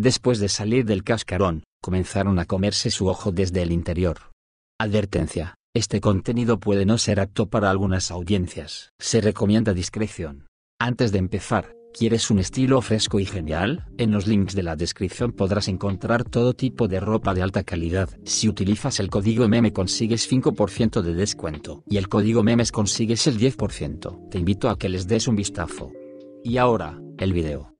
[0.00, 4.32] Después de salir del cascarón, comenzaron a comerse su ojo desde el interior.
[4.80, 5.56] Advertencia.
[5.74, 8.92] Este contenido puede no ser apto para algunas audiencias.
[8.98, 10.46] Se recomienda discreción.
[10.80, 13.84] Antes de empezar, ¿Quieres un estilo fresco y genial?
[13.98, 18.08] En los links de la descripción podrás encontrar todo tipo de ropa de alta calidad.
[18.24, 23.38] Si utilizas el código MEME consigues 5% de descuento y el código MEMES consigues el
[23.38, 24.30] 10%.
[24.30, 25.90] Te invito a que les des un vistazo.
[26.44, 27.79] Y ahora, el video.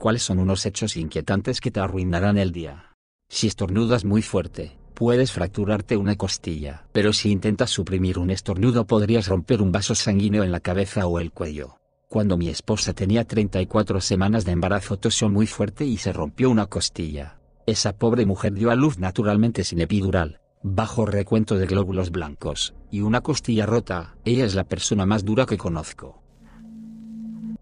[0.00, 2.96] ¿Cuáles son unos hechos inquietantes que te arruinarán el día?
[3.28, 6.86] Si estornudas muy fuerte, puedes fracturarte una costilla.
[6.92, 11.20] Pero si intentas suprimir un estornudo podrías romper un vaso sanguíneo en la cabeza o
[11.20, 11.76] el cuello.
[12.08, 16.64] Cuando mi esposa tenía 34 semanas de embarazo tosió muy fuerte y se rompió una
[16.64, 17.38] costilla.
[17.66, 23.02] Esa pobre mujer dio a luz naturalmente sin epidural, bajo recuento de glóbulos blancos, y
[23.02, 26.22] una costilla rota, ella es la persona más dura que conozco.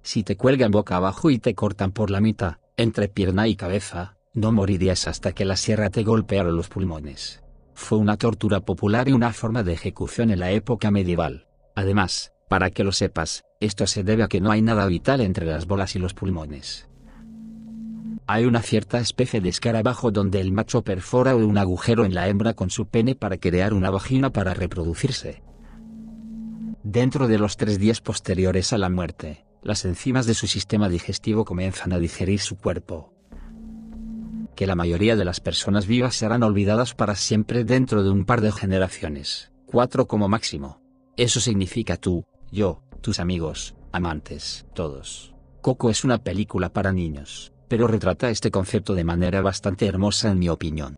[0.02, 4.16] Si te cuelgan boca abajo y te cortan por la mitad, entre pierna y cabeza,
[4.32, 7.42] no morirías hasta que la sierra te golpeara los pulmones.
[7.74, 11.46] Fue una tortura popular y una forma de ejecución en la época medieval.
[11.74, 15.46] Además, para que lo sepas, esto se debe a que no hay nada vital entre
[15.46, 16.88] las bolas y los pulmones.
[18.26, 22.54] Hay una cierta especie de escarabajo donde el macho perfora un agujero en la hembra
[22.54, 25.42] con su pene para crear una vagina para reproducirse.
[26.82, 31.44] Dentro de los tres días posteriores a la muerte, las enzimas de su sistema digestivo
[31.44, 33.12] comienzan a digerir su cuerpo.
[34.54, 38.40] Que la mayoría de las personas vivas serán olvidadas para siempre dentro de un par
[38.40, 40.80] de generaciones, cuatro como máximo.
[41.16, 45.34] Eso significa tú, yo, tus amigos, amantes, todos.
[45.60, 50.38] Coco es una película para niños, pero retrata este concepto de manera bastante hermosa en
[50.38, 50.96] mi opinión.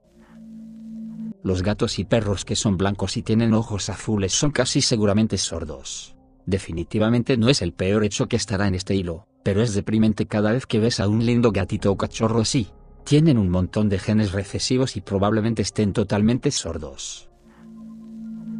[1.43, 6.15] Los gatos y perros que son blancos y tienen ojos azules son casi seguramente sordos.
[6.51, 10.51] Definitivamente no es el peor hecho que estará en este hilo, pero es deprimente cada
[10.51, 12.71] vez que ves a un lindo gatito o cachorro así.
[13.05, 17.31] Tienen un montón de genes recesivos y probablemente estén totalmente sordos.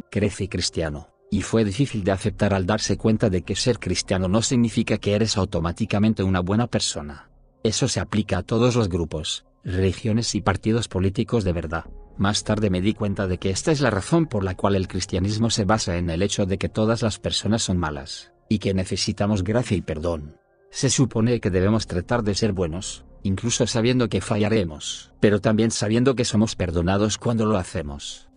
[0.09, 4.41] Crece cristiano y fue difícil de aceptar al darse cuenta de que ser cristiano no
[4.41, 7.29] significa que eres automáticamente una buena persona.
[7.61, 11.83] Eso se aplica a todos los grupos, religiones y partidos políticos de verdad.
[12.17, 14.87] Más tarde me di cuenta de que esta es la razón por la cual el
[14.87, 18.73] cristianismo se basa en el hecho de que todas las personas son malas, y que
[18.73, 20.37] necesitamos gracia y perdón.
[20.69, 26.15] Se supone que debemos tratar de ser buenos, incluso sabiendo que fallaremos, pero también sabiendo
[26.15, 28.29] que somos perdonados cuando lo hacemos.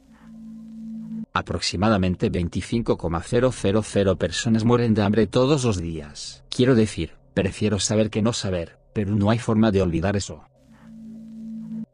[1.32, 6.44] Aproximadamente 25,000 personas mueren de hambre todos los días.
[6.48, 10.44] Quiero decir, prefiero saber que no saber, pero no hay forma de olvidar eso.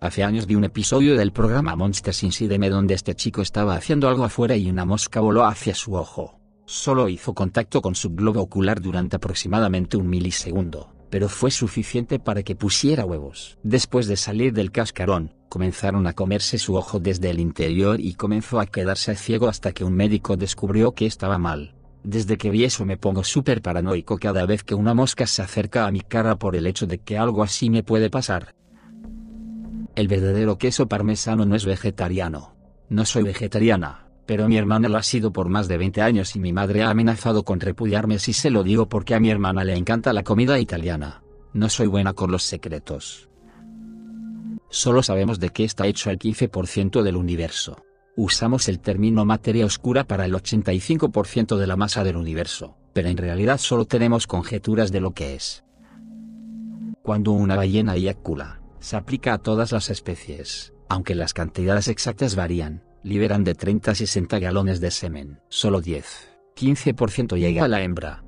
[0.03, 4.25] Hace años vi un episodio del programa Monsters Inside donde este chico estaba haciendo algo
[4.25, 6.41] afuera y una mosca voló hacia su ojo.
[6.65, 12.43] Solo hizo contacto con su globo ocular durante aproximadamente un milisegundo, pero fue suficiente para
[12.43, 13.59] que pusiera huevos.
[13.63, 18.59] Después de salir del cascarón, comenzaron a comerse su ojo desde el interior y comenzó
[18.59, 21.75] a quedarse ciego hasta que un médico descubrió que estaba mal.
[22.05, 25.87] Desde que vi eso me pongo súper paranoico cada vez que una mosca se acerca
[25.87, 28.55] a mi cara por el hecho de que algo así me puede pasar.
[30.01, 32.55] El verdadero queso parmesano no es vegetariano.
[32.89, 36.41] No soy vegetariana, pero mi hermana lo ha sido por más de 20 años y
[36.41, 39.77] mi madre ha amenazado con repudiarme si se lo digo porque a mi hermana le
[39.77, 41.23] encanta la comida italiana.
[41.53, 43.29] No soy buena con los secretos.
[44.71, 47.85] Solo sabemos de qué está hecho el 15% del universo.
[48.17, 53.19] Usamos el término materia oscura para el 85% de la masa del universo, pero en
[53.19, 55.63] realidad solo tenemos conjeturas de lo que es.
[57.03, 62.83] Cuando una ballena eyacula, se aplica a todas las especies, aunque las cantidades exactas varían,
[63.03, 65.41] liberan de 30 a 60 galones de semen.
[65.49, 68.25] Solo 10, 15% llega a la hembra.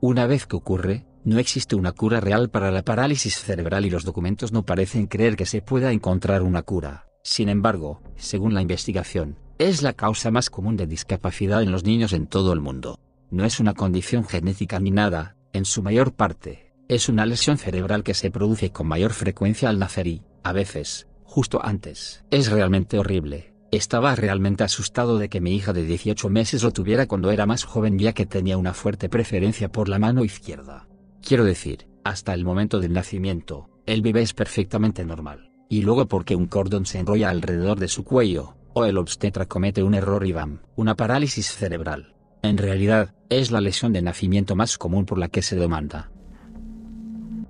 [0.00, 4.04] Una vez que ocurre, no existe una cura real para la parálisis cerebral y los
[4.04, 7.06] documentos no parecen creer que se pueda encontrar una cura.
[7.22, 12.12] Sin embargo, según la investigación, es la causa más común de discapacidad en los niños
[12.12, 12.98] en todo el mundo.
[13.30, 18.02] No es una condición genética ni nada, en su mayor parte, es una lesión cerebral
[18.02, 22.24] que se produce con mayor frecuencia al nacer y, a veces, justo antes.
[22.30, 23.54] Es realmente horrible.
[23.70, 27.64] Estaba realmente asustado de que mi hija de 18 meses lo tuviera cuando era más
[27.64, 30.86] joven ya que tenía una fuerte preferencia por la mano izquierda.
[31.22, 36.36] Quiero decir, hasta el momento del nacimiento, el bebé es perfectamente normal, y luego porque
[36.36, 40.32] un cordón se enrolla alrededor de su cuello, o el obstetra comete un error y
[40.32, 42.14] bam, una parálisis cerebral.
[42.42, 46.10] En realidad, es la lesión de nacimiento más común por la que se demanda.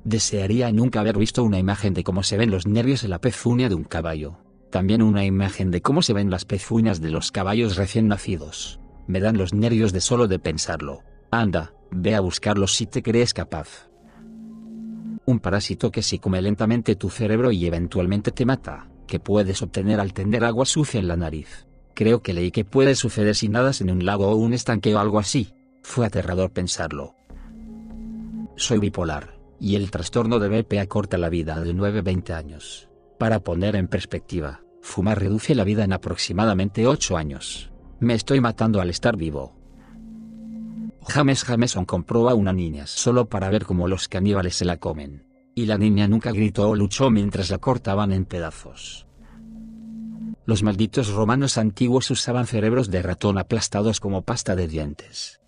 [0.05, 3.69] Desearía nunca haber visto una imagen de cómo se ven los nervios en la pezuña
[3.69, 4.39] de un caballo.
[4.71, 8.81] También una imagen de cómo se ven las pezuñas de los caballos recién nacidos.
[9.07, 11.03] Me dan los nervios de solo de pensarlo.
[11.31, 13.89] Anda, Ve a buscarlos si te crees capaz.
[15.27, 20.01] un parásito que se come lentamente tu cerebro y eventualmente te mata, que puedes obtener
[20.01, 21.67] al tender agua sucia en la nariz.
[21.95, 24.99] Creo que leí que puede suceder si nadas en un lago o un estanque o
[24.99, 25.55] algo así.
[25.83, 27.15] Fue aterrador pensarlo.
[28.57, 32.91] Soy bipolar, y el trastorno de BP acorta la vida de 9-20 años.
[33.19, 37.73] Para poner en perspectiva, fumar reduce la vida en aproximadamente 8 años.
[37.99, 39.57] Me estoy matando al estar vivo.
[41.09, 45.25] James Jameson compró a una niña solo para ver cómo los caníbales se la comen.
[45.55, 49.07] Y la niña nunca gritó o luchó mientras la cortaban en pedazos.
[50.45, 55.41] Los malditos romanos antiguos usaban cerebros de ratón aplastados como pasta de dientes.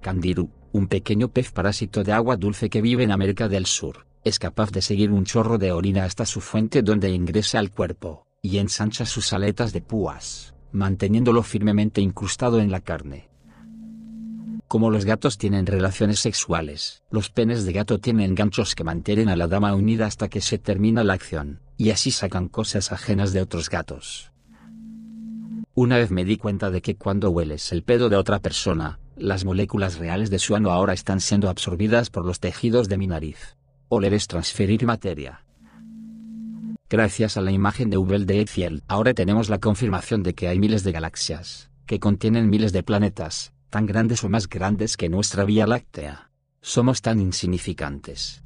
[0.00, 4.38] Candiru, un pequeño pez parásito de agua dulce que vive en América del Sur, es
[4.38, 8.58] capaz de seguir un chorro de orina hasta su fuente donde ingresa al cuerpo, y
[8.58, 13.30] ensancha sus aletas de púas, manteniéndolo firmemente incrustado en la carne.
[14.68, 19.36] Como los gatos tienen relaciones sexuales, los penes de gato tienen ganchos que mantienen a
[19.36, 23.40] la dama unida hasta que se termina la acción, y así sacan cosas ajenas de
[23.40, 24.30] otros gatos.
[25.74, 29.44] Una vez me di cuenta de que cuando hueles el pedo de otra persona, las
[29.44, 33.56] moléculas reales de su ano ahora están siendo absorbidas por los tejidos de mi nariz.
[33.88, 35.44] Oler es transferir materia.
[36.88, 40.58] Gracias a la imagen de Hubble de Eiffel, ahora tenemos la confirmación de que hay
[40.58, 45.44] miles de galaxias, que contienen miles de planetas, tan grandes o más grandes que nuestra
[45.44, 46.30] Vía Láctea.
[46.60, 48.44] Somos tan insignificantes.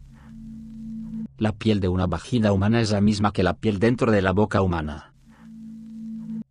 [1.37, 4.33] La piel de una vagina humana es la misma que la piel dentro de la
[4.33, 5.15] boca humana.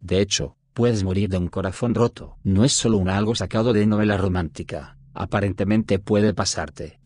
[0.02, 2.38] De hecho, puedes morir de un corazón roto.
[2.42, 7.02] No es solo un algo sacado de novela romántica, aparentemente puede pasarte.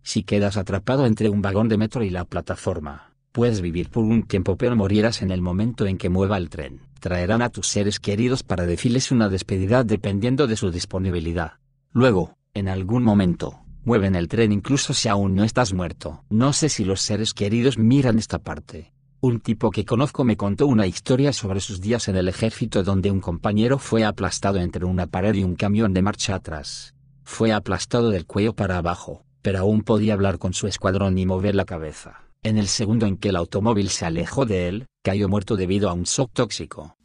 [0.00, 4.22] Si quedas atrapado entre un vagón de metro y la plataforma, puedes vivir por un
[4.22, 6.80] tiempo pero morirás en el momento en que mueva el tren.
[6.98, 11.58] Traerán a tus seres queridos para decirles una despedida dependiendo de su disponibilidad.
[11.92, 16.24] Luego, en algún momento, mueven el tren incluso si aún no estás muerto.
[16.30, 20.66] No sé si los seres queridos miran esta parte, un tipo que conozco me contó
[20.66, 25.06] una historia sobre sus días en el ejército donde un compañero fue aplastado entre una
[25.06, 26.94] pared y un camión de marcha atrás.
[27.22, 31.54] Fue aplastado del cuello para abajo, pero aún podía hablar con su escuadrón y mover
[31.54, 32.22] la cabeza.
[32.42, 35.92] En el segundo en que el automóvil se alejó de él, cayó muerto debido a
[35.92, 36.96] un shock tóxico.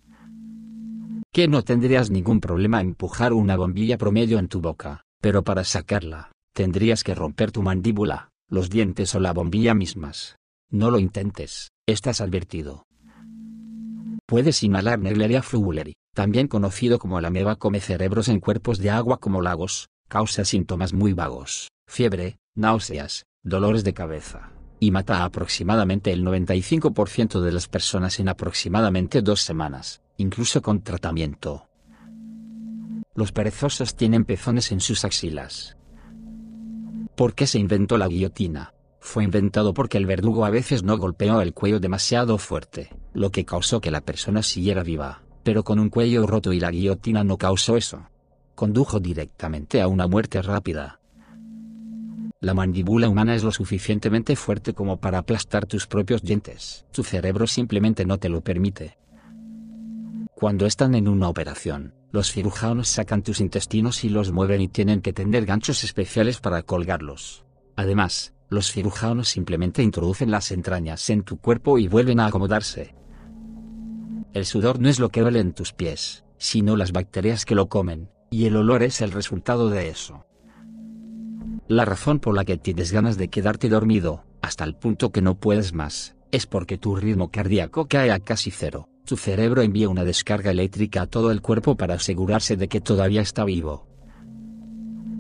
[1.33, 6.31] Que no tendrías ningún problema empujar una bombilla promedio en tu boca, pero para sacarla,
[6.53, 10.37] tendrías que romper tu mandíbula, los dientes o la bombilla mismas.
[10.71, 12.87] No lo intentes, estás advertido.
[14.25, 19.19] Puedes inhalar Negleria fluguleri, también conocido como la meba come cerebros en cuerpos de agua
[19.19, 26.11] como lagos, causa síntomas muy vagos, fiebre, náuseas, dolores de cabeza, y mata a aproximadamente
[26.11, 31.67] el 95% de las personas en aproximadamente dos semanas, incluso con tratamiento.
[33.13, 35.77] Los perezosos tienen pezones en sus axilas.
[37.15, 38.73] ¿Por qué se inventó la guillotina?
[39.05, 43.45] Fue inventado porque el verdugo a veces no golpeó el cuello demasiado fuerte, lo que
[43.45, 47.37] causó que la persona siguiera viva, pero con un cuello roto y la guillotina no
[47.37, 48.09] causó eso.
[48.55, 50.99] Condujo directamente a una muerte rápida.
[52.41, 56.85] La mandíbula humana es lo suficientemente fuerte como para aplastar tus propios dientes.
[56.91, 58.97] Tu cerebro simplemente no te lo permite.
[60.33, 65.01] Cuando están en una operación, los cirujanos sacan tus intestinos y los mueven y tienen
[65.01, 67.45] que tender ganchos especiales para colgarlos.
[67.75, 72.95] Además, los cirujanos simplemente introducen las entrañas en tu cuerpo y vuelven a acomodarse.
[74.33, 77.69] El sudor no es lo que duele en tus pies, sino las bacterias que lo
[77.69, 80.25] comen, y el olor es el resultado de eso.
[81.67, 85.39] La razón por la que tienes ganas de quedarte dormido, hasta el punto que no
[85.39, 88.89] puedes más, es porque tu ritmo cardíaco cae a casi cero.
[89.05, 93.21] Tu cerebro envía una descarga eléctrica a todo el cuerpo para asegurarse de que todavía
[93.21, 93.87] está vivo.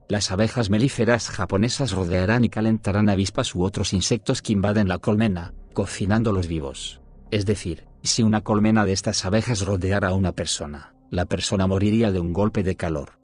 [0.07, 5.53] Las abejas melíferas japonesas rodearán y calentarán avispas u otros insectos que invaden la colmena,
[5.73, 7.01] cocinándolos vivos.
[7.31, 12.11] Es decir, si una colmena de estas abejas rodeara a una persona, la persona moriría
[12.11, 13.19] de un golpe de calor.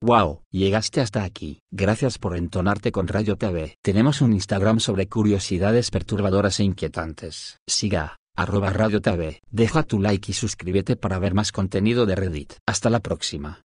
[0.00, 1.60] Wow, llegaste hasta aquí.
[1.70, 3.76] Gracias por entonarte con Radio TV.
[3.82, 7.60] Tenemos un Instagram sobre curiosidades perturbadoras e inquietantes.
[7.68, 9.40] Siga, arroba Radio TV.
[9.50, 12.54] Deja tu like y suscríbete para ver más contenido de Reddit.
[12.66, 13.62] Hasta la próxima.